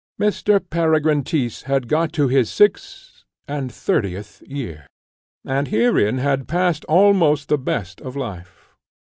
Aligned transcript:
Mr. 0.19 0.59
Peregrine 0.71 1.23
Tyss 1.23 1.61
had 1.69 1.87
got 1.87 2.11
to 2.13 2.27
his 2.27 2.49
six 2.49 3.23
and 3.47 3.71
thirtieth 3.71 4.41
year, 4.47 4.87
and 5.45 5.67
herein 5.67 6.17
had 6.17 6.47
passed 6.47 6.83
almost 6.85 7.49
the 7.49 7.57
best 7.59 8.01
of 8.01 8.15
life. 8.15 8.73